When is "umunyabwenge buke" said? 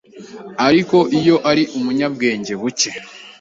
1.77-2.89